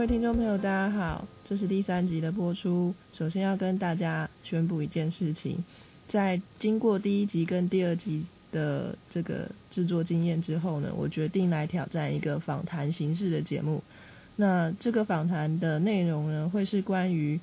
[0.00, 2.94] 各位听众朋友，大家好，这是第三集的播出。
[3.12, 5.62] 首先要跟大家宣布一件事情，
[6.08, 13.82] 在经过第一集跟第二集的这个制作经验之后呢，我决定来挑战一个访谈形式的节目。
[14.36, 17.38] 那这个访谈的内容呢，会是关于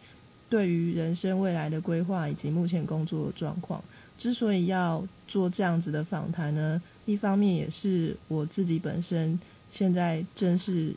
[0.49, 3.83] 对于人生未来的规划以及目前工作的状况。
[4.17, 9.39] 之所以要做这样子的访谈呢，一方面也是我自己本身
[9.71, 10.95] 现在正是。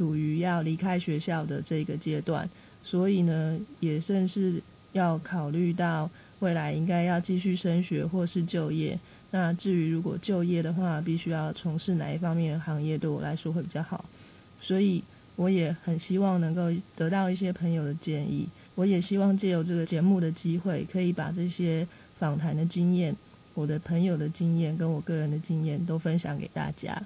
[0.00, 2.48] 处于要离开学校的这个阶段，
[2.82, 6.08] 所以呢，也正是要考虑到
[6.38, 8.98] 未来应该要继续升学或是就业。
[9.30, 14.06] 那至于如果就业的话，必须要从事哪一方面的行业，对我来说会比较好。
[14.62, 15.04] 所以
[15.36, 18.48] 我也很希望能够得到一些朋友的建议。
[18.76, 21.86] 我也希望借由这个节目的机会，可以把这些
[22.18, 23.14] 访谈的经验、
[23.52, 27.02] 我的朋友的经验跟我个人的经验都分享给大家。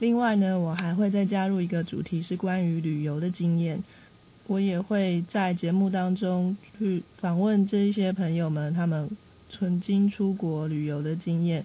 [0.00, 3.82] 另外呢，我还会再加入一个主题，是关于旅游的经验。
[4.46, 9.10] 我也会在节目当中去访问这一些朋友们，他们
[9.50, 11.64] 曾经出国旅游的经验，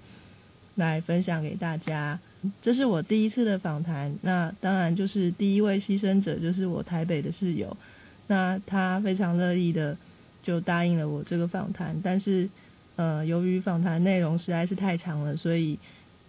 [0.76, 2.20] 来分享给大家。
[2.62, 7.78] 这是我第一次的访谈，那当然就是第一位牺牲者就是我台北的室友，
[8.26, 9.96] 那他非常乐意的
[10.42, 12.50] 就答应了我这个访谈，但是
[12.96, 15.78] 呃，由于访谈内容实在是太长了，所以。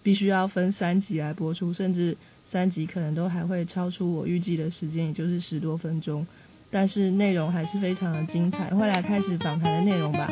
[0.05, 2.19] 必须要分三集来播出，甚至
[2.50, 6.27] 三集可能都还会超出我预计的时间，也就是十多分钟。
[6.70, 8.69] 但是内容还是非常的精彩。
[8.69, 10.28] 快来开始访谈的内容吧。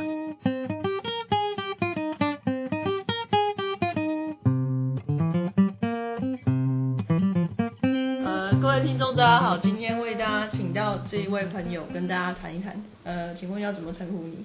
[8.26, 12.76] 呃，各位听众大家好，今天为大家请到这一位朋友跟大家谈一谈。
[13.04, 14.44] 呃，请问要怎么称呼你？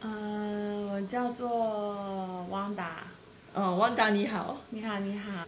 [0.00, 3.04] 呃，我叫做汪达。
[3.54, 5.44] 哦，汪达你好，你好你好。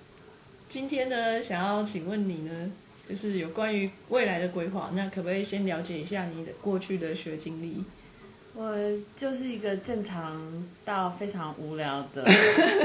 [0.68, 2.72] 今天呢，想要请问你呢，
[3.08, 7.84] 就是有关于未来的规划，那可不可以先了解一下你的过去的学经历？
[8.54, 8.74] 我
[9.16, 12.24] 就是一个正常到非常无聊的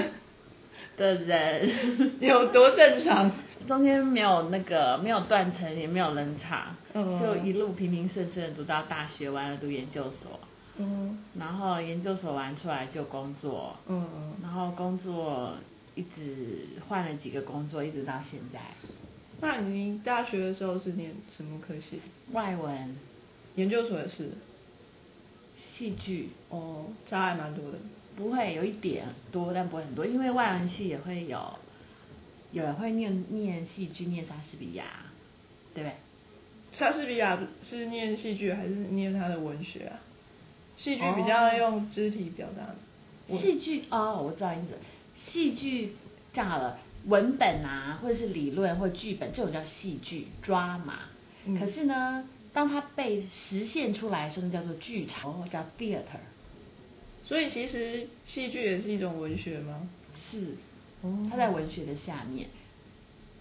[0.98, 1.72] 的人。
[2.20, 3.32] 有多正常？
[3.68, 10.40] 中间没有那个没有断层，也没有冷场，就一路平平顺顺读到大学，完了读研究所。
[10.78, 15.54] 嗯，然后研究所完出来就工作，嗯嗯，然后工作
[15.96, 18.60] 一直换了几个工作，一直到现在。
[19.42, 22.02] 那你大学的时候是念什么科系？
[22.32, 22.96] 外文。
[23.56, 24.32] 研究所也是。
[25.78, 26.30] 戏剧。
[26.50, 27.78] 哦，差还蛮多的。
[28.18, 31.60] 不会，有一点多，但不会很多，因为外文系也会有，
[32.52, 34.86] 有人会念念戏剧，念莎士比亚，
[35.74, 35.96] 对不对？
[36.72, 40.00] 莎士比亚是念戏剧还是念他的文学啊？
[40.78, 42.76] 戏剧比较用肢体表达。
[43.36, 44.78] 戏剧哦，我知道意思。
[45.32, 45.96] 戏剧
[46.34, 50.98] 这样好了，文本啊，或者是理论或剧本，这种叫戏剧 drama。
[51.60, 56.22] 可是呢，当它被实现出来的时候，叫做剧场，叫 theater。
[57.24, 59.88] 所以其实戏剧也是一种文学吗？
[60.30, 60.56] 是。
[61.02, 61.28] 哦。
[61.32, 62.48] 它在文学的下面，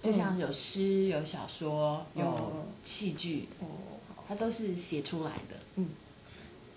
[0.03, 3.67] 就像有诗、有小说、有戏剧，哦，
[4.27, 5.57] 它都是写出来的。
[5.77, 5.89] 嗯。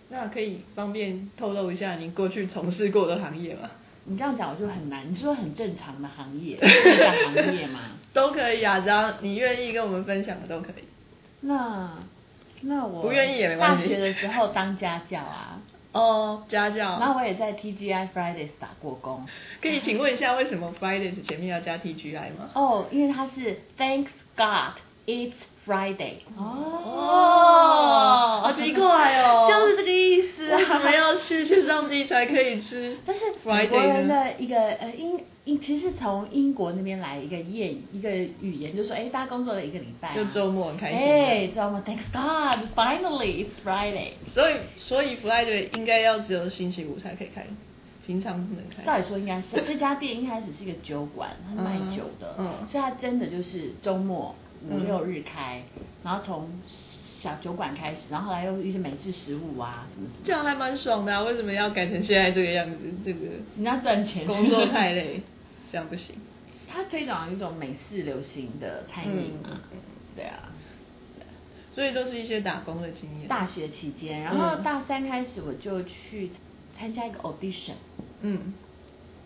[0.10, 3.70] 那可以方便透露一下您过去从事过的行业吗？
[4.06, 5.12] 你这样讲我就很难。
[5.12, 7.82] 你说很正常的行业， 正常行业吗？
[8.14, 10.84] 都可以啊，只要你愿意跟我们分享的都可以。
[11.42, 11.90] 那
[12.62, 13.84] 那我不愿意也没关系。
[13.84, 15.62] 大学的时候当家教啊。
[15.92, 16.98] 哦，家教。
[17.00, 19.26] 那我也在 TGI Fridays 打过工。
[19.62, 22.50] 可以请问一下，为什么 Fridays 前面要加 TGI 吗？
[22.54, 24.08] 哦，因为它是 Thanks
[24.38, 25.36] God It's
[25.66, 26.16] Friday。
[26.36, 29.48] 哦，好奇怪哦。
[29.50, 30.60] 就是这个意思啊。
[30.80, 32.98] 还要去去上帝才可以吃。
[33.06, 41.00] 但是美国人的一个呃英英，其实从英国那边来一个谚一个语言，就说哎，大家工作了一个礼拜，就周末很开心。
[41.00, 44.10] 哎，周末，Thanks God, finally it's Friday。
[44.34, 47.46] 所以所以 Friday 应该要只有星期五才可以开，
[48.06, 48.84] 平常不能开。
[48.84, 54.36] 照理说应该是，这家店一开始是一个酒馆，它卖酒的，嗯，所以它真的就是周末。
[54.70, 55.64] 五六日开，
[56.04, 56.50] 然后从
[57.20, 60.08] 小酒馆开始，然后来又一些美式食物啊什么。
[60.24, 61.24] 这样还蛮爽的啊！
[61.24, 62.78] 为什么要改成现在这个样子？
[63.04, 63.26] 这个
[63.56, 65.22] 人家赚钱，工作太累，
[65.72, 66.16] 这样不行。
[66.68, 69.62] 他推广一种美式流行的餐饮嘛，
[70.16, 70.52] 对啊，
[71.74, 73.28] 所以都是一些打工的经验。
[73.28, 76.30] 大学期间，然后大三开始我就去
[76.78, 77.74] 参加一个 audition，
[78.22, 78.54] 嗯，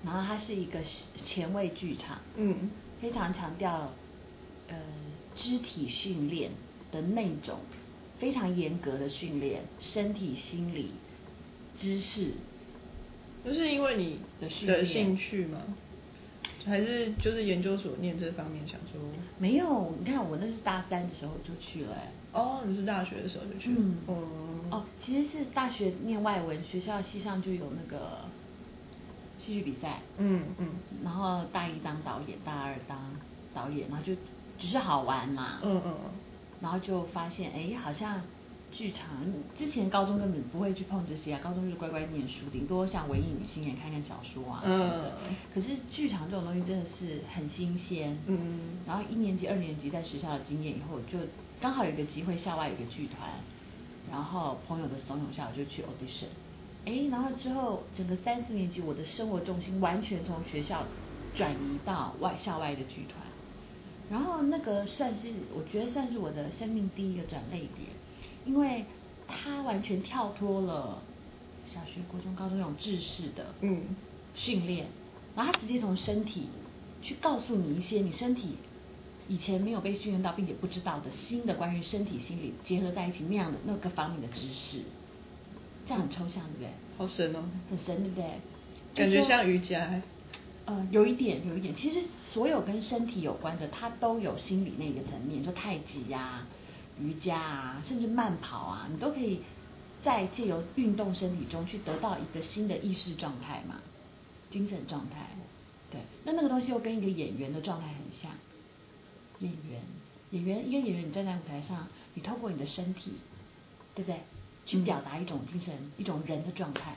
[0.06, 0.80] 然后它是一个
[1.16, 2.70] 前卫剧场，嗯，
[3.02, 3.90] 非常强调，呃。
[5.42, 6.52] 肢体训练
[6.92, 7.58] 的那种
[8.20, 10.92] 非常严格的训练，身体、心理、
[11.76, 12.34] 知识，
[13.44, 14.48] 就是因为你的
[14.86, 15.60] 兴趣吗？
[16.64, 19.02] 还是就是研究所念这方面想说？
[19.40, 21.98] 没有，你看我那是大三的时候就去了。
[22.34, 23.72] 哦，你是大学的时候就去？
[23.76, 23.96] 嗯。
[24.06, 24.16] 哦。
[24.70, 28.20] 哦，其实是大学念外文，学校系上就有那个
[29.40, 30.02] 戏剧比赛。
[30.20, 30.68] 嗯嗯。
[31.04, 33.12] 然后大一当导演，大二当
[33.56, 34.14] 导演，然后就
[34.62, 35.60] 只是好玩嘛。
[35.64, 35.94] 嗯嗯。
[36.62, 38.22] 然后就发现，哎，好像。
[38.74, 39.10] 剧场
[39.54, 44.64] 之前高中根本不会去碰这些啊，高中就是乖乖念书，顶多像文艺女星也看看小说啊。
[44.64, 45.12] 嗯。
[45.54, 48.18] 可是剧场这种东西真的是很新鲜。
[48.28, 48.80] 嗯。
[48.88, 51.20] 然后一年级、二年级在学校的经验以后，就
[51.60, 53.30] 刚好有个机会，校外有个剧团，
[54.10, 56.32] 然后朋友的怂恿下，我就去 audition。
[56.86, 60.86] 哎，然后之后整个三四年级，我的生活重心完全从学校
[61.36, 63.18] 转移到外校外的剧团，
[64.12, 67.88] 然后那个算是我觉得算是我的生命第一个转泪点。
[68.44, 68.84] 因为
[69.28, 71.00] 他完全跳脱了
[71.66, 73.84] 小学、国中、高中那种知识的嗯
[74.34, 74.88] 训练，
[75.36, 76.50] 然后他直接从身体
[77.04, 78.56] 去告诉你一些你身体
[79.28, 84.80] 以前没有被训练到并且不知道的新的关于身体心理结合在一起那样的那个方面的知识，
[85.86, 86.70] 这样很抽象，对不对？
[86.98, 88.26] 好神哦，很神，对不对？
[88.96, 90.02] 感觉像瑜伽。
[90.72, 92.02] 呃，有一点，有一点，其实
[92.34, 96.46] 所有跟身体有关的，它都有心理那个层面，说太极呀。
[96.98, 99.42] 瑜伽啊，甚至慢跑啊，你都可以
[100.02, 103.82] 在借由运动身体中去得到一个新的意识状态嘛，
[104.50, 105.28] 精神状态。
[105.92, 108.32] 对，那那个东西又跟一个演员的状态很像。
[109.40, 109.82] 演员，
[110.30, 113.12] 演员，一个演员，你站在舞台上，你透过你的身体，
[113.94, 114.22] 对不对？
[114.66, 116.96] 去表达一种精神，一种人的状态，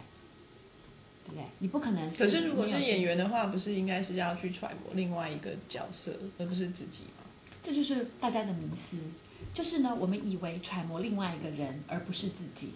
[1.24, 1.44] 对不对？
[1.58, 2.10] 你不可能。
[2.14, 7.24] 可是如果是演员的话，不是应该是要去揣摩另外一个角色，而不是自己吗？
[7.62, 8.96] 这就是大家的迷思。
[9.52, 12.70] 就是呢，我们以为揣摩另外一个人，而不是自己，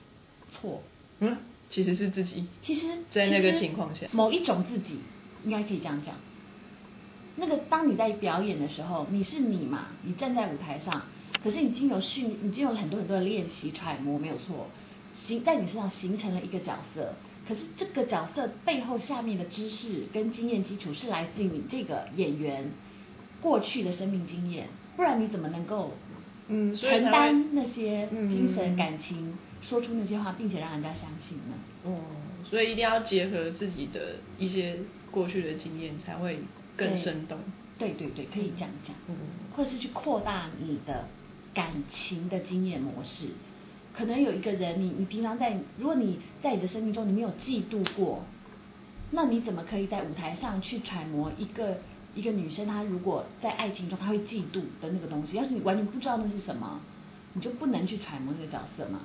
[0.50, 0.82] 错。
[1.20, 1.36] 嗯，
[1.70, 2.46] 其实是自己。
[2.62, 4.98] 其实，在那个情况下，某一种自己，
[5.44, 6.14] 应该可以这样讲。
[7.36, 9.88] 那个当你在表演的时候，你是你嘛？
[10.02, 11.02] 你站在舞台上，
[11.42, 14.68] 可是已经有训，已经有很多很多的练习揣摩，没有错，
[15.26, 17.14] 形在你身上形成了一个角色。
[17.48, 22.70] 可是这个角色背后下面的知识跟经验基础，是来自于你这个演员
[23.40, 25.92] 过去的生命经验，不然你怎么能够？
[26.50, 31.54] 嗯，承担那些精神感情，说出那些话，并且让人家相信呢。
[31.84, 32.00] 哦，
[32.48, 34.78] 所以一定要结合自己的一些
[35.10, 36.38] 过去的经验，才会
[36.74, 37.38] 更生动。
[37.76, 38.96] 对对对，可以这样讲。
[39.08, 39.14] 嗯，
[39.54, 41.06] 或者是去扩大你的
[41.52, 43.26] 感情的经验模式。
[43.98, 48.22] 可能有一个人，你你平常在，如果你在你的生命中你没有嫉妒过，
[49.10, 51.78] 那你怎么可以在舞台上去揣摩一个？
[52.14, 56.80] 一个女生，她如果在爱情中，她会嫉妒的那个东西，要是你完全不知道那是什么，
[57.34, 59.00] 你就不能去揣摩那个角色嘛。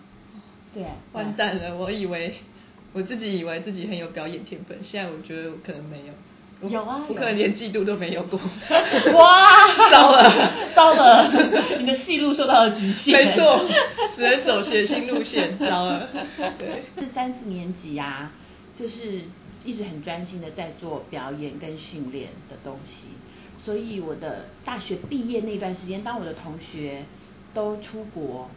[0.74, 1.76] 对，完蛋了！
[1.76, 2.36] 我以为
[2.94, 6.14] 我自己以为自己很有表演天分，现在我觉得我可能没有。
[6.70, 8.40] 有啊，我可能连季度都没有过。
[9.14, 11.32] 哇，糟了，糟了！
[11.80, 13.14] 你的戏路受到了局限。
[13.14, 13.66] 没错，
[14.16, 15.58] 只能走谐星路线。
[15.60, 16.08] 糟了，
[16.58, 16.84] 对。
[17.00, 18.32] 是三四年级呀，
[18.76, 19.22] 就是。
[19.66, 22.96] 一直很专心的在做表演跟训练的东西，
[23.64, 27.06] 所以我的大学毕业那段时间，当我的同学
[27.54, 28.50] 都出国，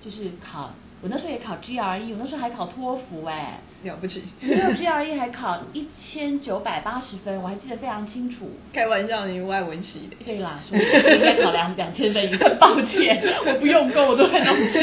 [0.00, 0.72] 就是考，
[1.02, 8.48] 我那时候也考 GRE，我那时候还考托福哎，了不起，因为 GRE 还考一千九百八十分，我还记得非常清楚。
[8.72, 10.16] 开玩笑，你外文系的。
[10.24, 14.80] 对啦，所以应该考两两千分，很抱歉， 我不用功，我都很用心。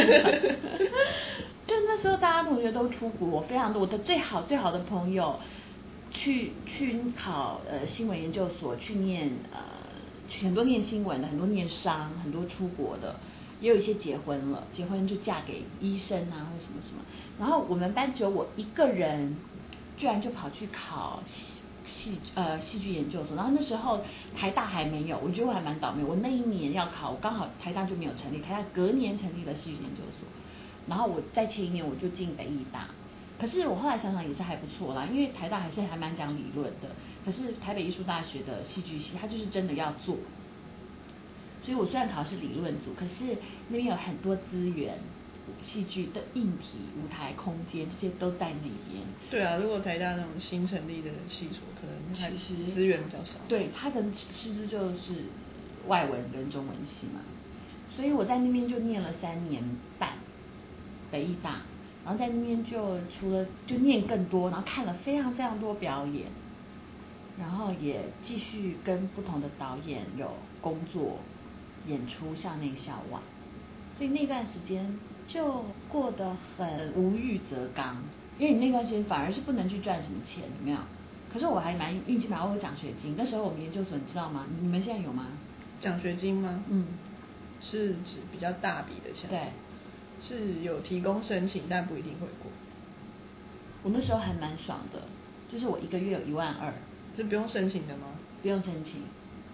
[1.65, 5.39] 就那时候大家同学都出国，非常多，我的最好最好的朋友。
[6.13, 9.59] 去去考呃新闻研究所，去念呃
[10.43, 13.15] 很多念新闻的，很多念商，很多出国的，
[13.61, 17.01] 也有一些结婚了，结婚就嫁给医生啊或什么什么。
[17.39, 19.37] 然后我们班只有我一个人，
[19.97, 21.21] 居然就跑去考
[21.85, 23.37] 戏呃戏剧研究所。
[23.37, 24.01] 然后那时候
[24.35, 26.03] 台大还没有，我觉得我还蛮倒霉。
[26.03, 30.27] 我那一年要考，我刚好台大就没有成立，台大隔年成立了戏剧研究所。
[30.87, 32.87] 然后我在前一年我就进北艺大。
[33.39, 36.89] 可是我后来想想也是还不错啦，因为台大还是还蛮讲理论的。
[37.23, 40.17] 可是台北艺术大学的戏剧系，它就是真的要做。
[41.63, 43.37] 所以我虽然考的是理论组，可是
[43.69, 44.97] 那边有很多资源，
[45.61, 49.03] 戏剧的硬体、舞台空间这些都在那边。
[49.29, 53.37] 对啊，如果台大那种新成立的系所，可能其实资源比较少。
[53.47, 55.25] 对，它的师资就是
[55.87, 57.21] 外文跟中文系嘛。
[57.95, 59.63] 所以我在那边就念了三年
[59.99, 60.13] 半，
[61.11, 61.61] 北艺大。
[62.03, 66.25] 然后在那边就除了就念更多，然后看了非常非常多表演，
[67.37, 71.19] 然后也继续跟不同的导演有工作
[71.87, 73.19] 演出，校内校外，
[73.97, 74.97] 所以那段时间
[75.27, 77.97] 就过得很无欲则刚，
[78.37, 80.77] 因为你那段时间反而是不能去赚什么钱，有没有？
[81.31, 83.15] 可是我还蛮运气蛮，我有奖学金。
[83.17, 84.45] 那时候我们研究所你知道吗？
[84.61, 85.27] 你们现在有吗？
[85.79, 86.63] 奖学金吗？
[86.69, 86.85] 嗯，
[87.61, 89.29] 是指比较大笔的钱。
[89.29, 89.47] 对，
[90.21, 92.51] 是有提供申请，但不一定会过。
[93.83, 95.01] 我那时候还蛮爽的，
[95.49, 96.73] 就是我一个月有一万二。
[97.15, 98.07] 是不用申请的吗？
[98.41, 99.01] 不用申请，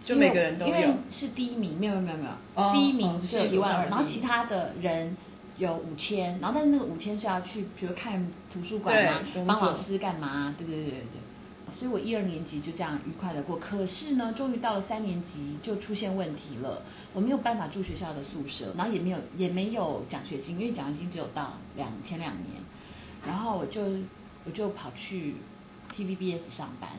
[0.07, 0.73] 就每个人都有。
[0.73, 5.17] 因为是第一名，没有没有没有，第一名只有一万二，然后其他的人
[5.57, 10.55] 有五千，然后但是那个五千是要去，比如看图书馆嘛，帮老师干嘛？
[10.57, 11.21] 对对对对对。
[11.77, 16.81] 所以我一二年级就这样愉快的过，可是呢，终于到了三年级就出现问题了，
[17.13, 22.63] 我没有办法住学校的宿舍，然后也没有也没有奖学金，因为奖学金只有到两前两年，
[23.27, 23.81] 然后我就
[24.45, 25.35] 我就跑去
[25.95, 26.89] TVBS 上班。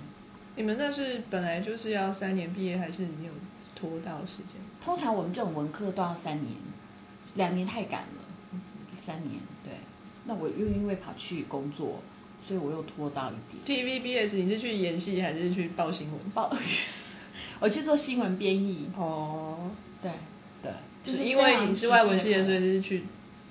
[0.59, 3.33] 你们那是本来就是要三年毕业，还是你有
[3.77, 4.57] 拖到时间？
[4.85, 6.53] 通常我们这种文科都要三年，
[7.37, 8.61] 两年太赶了，
[9.07, 9.75] 三年对。
[10.25, 12.03] 那我又因为跑去工作，
[12.45, 13.85] 所以我又拖到一点。
[13.85, 16.19] TVBS 你是去演戏还是去报新闻？
[16.35, 16.53] 报，
[17.61, 18.91] 我去做新闻编译。
[18.97, 19.71] 哦，
[20.03, 20.11] 对
[20.61, 20.73] 对，
[21.05, 23.05] 就是因为你是外文系的，所以就是去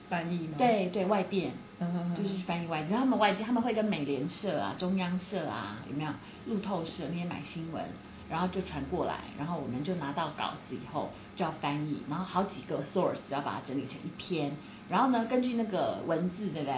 [0.10, 0.56] 翻译嘛。
[0.58, 1.54] 对对，外电。
[1.80, 6.10] 就是翻译外，你知道他们外地他们会跟美联社啊、中央社啊，有没有
[6.48, 7.86] 路透社那些买新闻，
[8.28, 14.54] 然后就传过来，然后我们就拿到稿子以后就要翻译，然后好几个 source 要把它整理成一篇，
[14.90, 16.76] 然后呢根据那个文字对不对？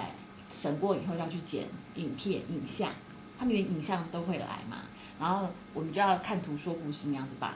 [0.51, 1.65] 审过以后要去剪
[1.95, 2.91] 影片、影像，
[3.37, 4.79] 他们连影像都会来嘛，
[5.17, 7.55] 然后我们就要看图说故事那样子把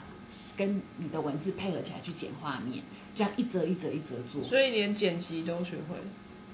[0.55, 2.83] 跟你的文字配合起来去剪画面，
[3.15, 4.47] 这样一则一则一则做。
[4.47, 5.97] 所以连剪辑都学会。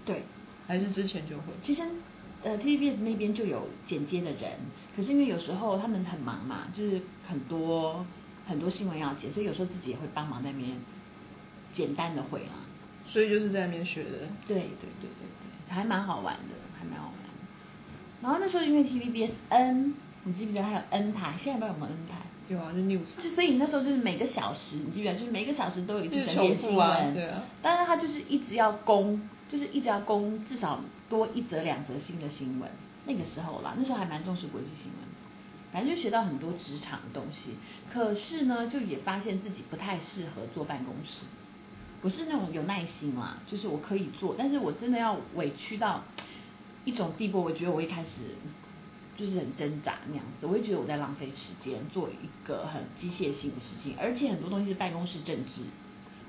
[0.04, 0.24] 对。
[0.70, 1.46] 还是之前就会。
[1.64, 1.82] 其实，
[2.44, 4.52] 呃，TVBS 那边就有剪接的人，
[4.96, 8.06] 可是因为有时候他们很忙嘛，就是很多
[8.48, 10.70] 很多新闻要剪，所以有时候自己也会帮忙那边
[11.74, 12.70] 简单的回啊。
[13.08, 14.12] 所以就是在那边学的。
[14.48, 15.26] 对对对对
[15.68, 17.16] 对，还蛮好玩的，还蛮好玩。
[18.22, 21.34] 然后那时候因为 TVBS N，你记不记得还有 N 台？
[21.44, 22.16] 现在不知道有没有 N 台？
[22.48, 23.24] 有啊，就 news。
[23.24, 25.14] 就所以那时候就是每个小时，你记不记得？
[25.16, 27.14] 就是每个小时都有一整点新闻。
[27.16, 27.44] 对啊。
[27.64, 29.20] 但是他就是一直要攻。
[29.50, 30.80] 就是一直要攻至少
[31.10, 32.70] 多一则两则新的新闻，
[33.06, 35.10] 那个时候啦，那时候还蛮重视国际新闻，
[35.74, 37.56] 反正就学到很多职场的东西。
[37.92, 41.26] 可是呢，就也发现自己不太适合坐办公室。
[42.02, 46.04] 不是那种有耐心啦，就是我可以做，但是我真的要委屈到
[46.86, 48.36] 一种地步，我觉得我一开始
[49.18, 55.64] 就是很挣扎那样子，我会觉得我在浪费时间做一个很机械性的事情，而且很多东西是办公室政治。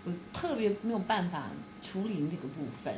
[0.05, 1.45] 我特别没有办法
[1.83, 2.95] 处理那个部分，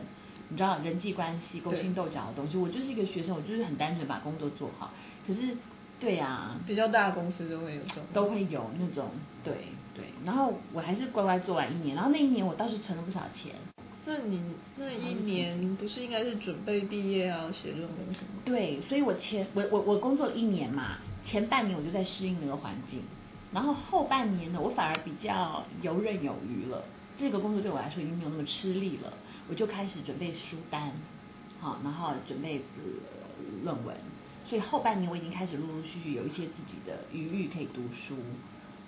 [0.48, 2.56] 你知道人际关系勾心斗角的东西。
[2.56, 4.92] 我就是一个学生，我就是很单纯把工作做好。
[5.26, 5.56] 可是，
[5.98, 9.10] 对呀，比较大的公司都会有这种，都会有那种，
[9.42, 9.54] 对
[9.94, 10.04] 对。
[10.24, 13.52] 然后我还是乖乖做完一年，然后那一年我倒是存了不少钱。
[14.04, 14.42] 那你
[14.76, 18.42] 那一年不是应该是准备毕业啊，写论文什么？
[18.44, 23.00] 对，所以我前我我我工作了一年嘛，前半年我就在适应那个环境。
[23.52, 26.84] 然后后半年呢，我反而比较游刃有余了。
[27.18, 29.12] 这个工作对我来说已经没有那么吃力了，
[29.48, 30.92] 我就开始准备书单，
[31.60, 33.94] 好，然后准备呃论文。
[34.48, 38.16] 所以后半年我已经开始陆陆续续有一些自己的余裕可以读书。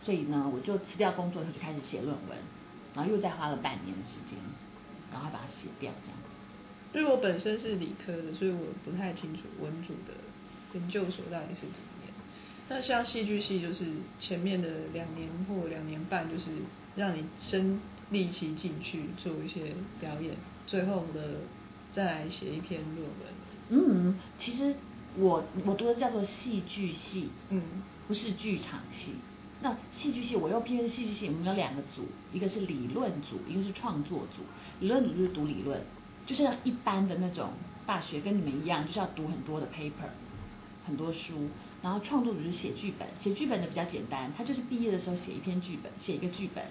[0.02, 2.38] 所以呢，我就辞掉工作后，就开始写论文，
[2.94, 4.38] 然后又再花了半年的时间，
[5.12, 5.92] 赶快把它写掉。
[6.02, 6.18] 这样。
[6.94, 10.14] 因为我本身是理科的，所以我不太清楚文组的
[10.74, 11.93] 研究所到底是怎么。
[12.68, 13.84] 那像戏剧系就是
[14.18, 16.50] 前面的两年或两年半，就是
[16.96, 17.78] 让你身
[18.10, 20.34] 力其进去做一些表演，
[20.66, 21.40] 最后的
[21.92, 23.28] 再来写一篇论文。
[23.68, 24.74] 嗯，其实
[25.16, 27.62] 我我读的叫做戏剧系，嗯，
[28.08, 29.12] 不是剧场系。
[29.60, 34.42] 那戏剧系我又偏戏剧系，我们有两个组，一个是理论组，一个是创作组。
[34.80, 35.82] 理论组就是读理论，
[36.26, 37.50] 就像一般的那种
[37.84, 40.08] 大学跟你们一样，就是要读很多的 paper，
[40.86, 41.48] 很多书。
[41.84, 46.64] 然后创作组是写剧本，写剧本的比较简单，他就是毕业的时候写一篇剧本，写一个剧本。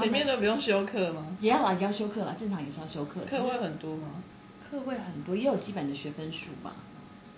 [0.00, 1.36] 前面都不用修课吗？
[1.40, 3.22] 也要啊，也要修课啦，正常也是要修课。
[3.28, 4.22] 课会很多吗？
[4.70, 6.76] 课会很多，也有基本的学分数吧。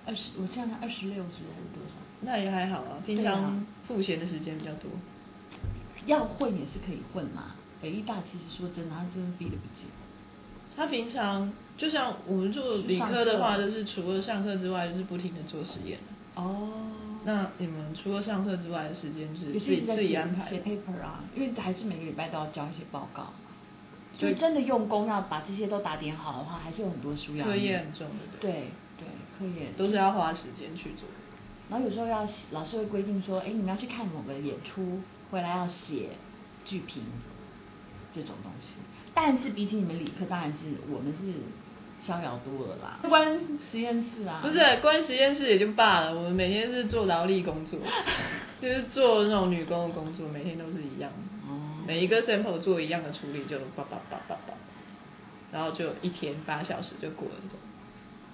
[0.04, 1.94] 二十，我这样看二十六是还是多少？
[2.20, 4.90] 那也还好啊，平常赋闲的时间比较多。
[6.04, 7.54] 要混也是可以混嘛。
[7.80, 9.88] 北艺大其实说真的，他真的逼得不紧。
[10.76, 15.98] 他平常就像我们做理科的话，就是除了上课之外，就是不停的做实验。
[16.38, 16.68] 哦，
[17.24, 21.24] 那你们除了上课之外的时间是自己自己安排写 paper 啊？
[21.34, 23.32] 因为还是每个礼拜都要交一些报告，
[24.16, 27.44] 就真的用功要把这些都打点好的话，还是有很多书要。
[27.44, 28.38] 课业很重的。
[28.40, 31.08] 对对，课业都是要花时间去做。
[31.68, 35.00] 然后有时候要老师会规定说，哎，你们要去看某个演出，
[35.32, 36.10] 回来要写
[36.64, 37.02] 剧评
[38.14, 38.74] 这种东西。
[39.12, 41.34] 但是比起你们理科，当然是我们是
[42.00, 42.98] 逍遥多了啦。
[43.08, 43.38] 关
[43.70, 44.40] 实验室啊？
[44.42, 47.78] 不是关实验室也就罢了，我们每天是做劳力工作，
[48.60, 51.10] 就是做那种女工的工作，每天都是一样，
[51.86, 54.54] 每一个 sample 做一样的处理就叭叭叭叭叭，
[55.52, 57.58] 然后就一天八小时就过了这种，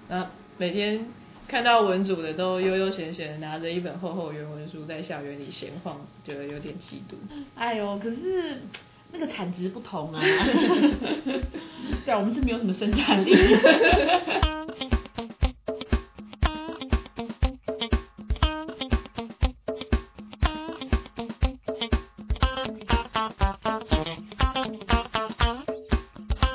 [0.08, 0.26] 然后
[0.58, 1.06] 每天。
[1.46, 7.16] 看到文组的都悠悠闲闲拿着一本厚厚原文书在校园里闲晃，觉得有点嫉妒。
[7.54, 8.62] 哎呦，可是
[9.14, 10.20] 那个产值不同啊。
[12.04, 13.32] 对啊，我们是没有什么生产力。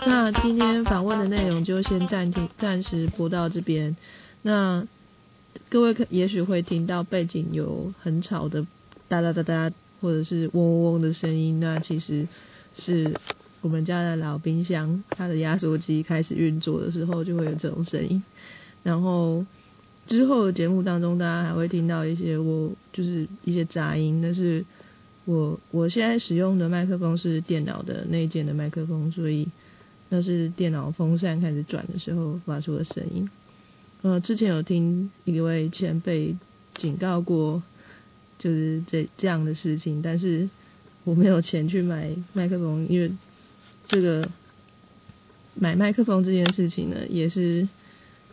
[0.06, 3.96] 那今天访问的内容就先暂停，暂时播到这边。
[4.42, 4.86] 那
[5.70, 8.68] 各位可也许会听到背景有很吵的
[9.08, 12.28] 哒哒哒哒，或者是嗡嗡嗡的声音，那其实
[12.80, 13.14] 是
[13.62, 18.24] 我们家的老冰箱，它的压缩机开始运作的时候就会有这种声音。
[18.84, 19.46] 然后
[20.08, 24.64] 之后的节目当中，大家还会听到一些我就是一些杂音，那是
[25.26, 29.48] 我我现在使用的麦克风是电脑的内建的麦克风，所以
[30.08, 33.30] 那是电脑风扇开始转的时候发出的声音。
[34.02, 36.36] 呃，之前有听一位前辈
[36.76, 37.62] 警告过，
[38.40, 40.50] 就是这这样的事情，但是
[41.04, 43.12] 我没有钱去买麦克风，因为
[43.88, 44.30] 这个
[45.56, 47.68] 买麦克风这件事情呢，也是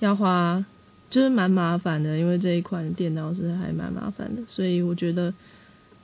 [0.01, 0.65] 要花，
[1.09, 5.33] 就是蛮麻烦的，因为这一款电脑是还蛮麻烦的，所以我觉得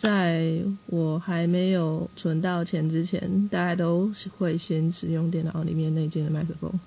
[0.01, 6.81] 在我还没有存到钱之前，大家都会先使用电脑里面内建的麦克风。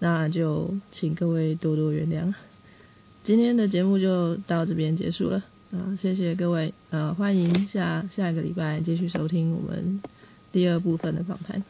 [0.00, 2.34] 那就请各位多多原谅，
[3.24, 5.42] 今天的节目就到这边结束了。
[5.74, 5.96] 好！
[6.00, 10.00] 谢谢各位，呃，欢迎下下一个礼拜继续收听我们
[10.52, 11.62] 第二部分的访谈，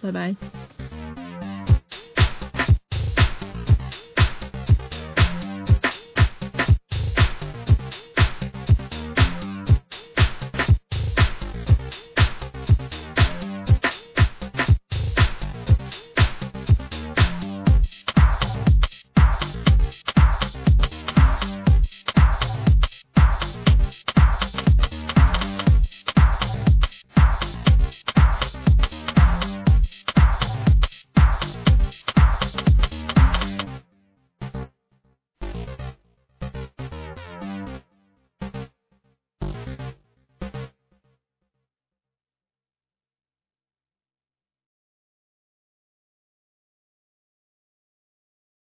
[0.00, 0.34] 拜拜。